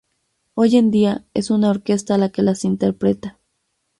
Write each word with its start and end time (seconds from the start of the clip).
Hoy 0.55 0.77
en 0.77 0.89
día, 0.89 1.25
es 1.35 1.51
una 1.51 1.69
orquesta 1.69 2.17
la 2.17 2.29
que 2.29 2.41
las 2.41 2.65
interpreta. 2.65 3.37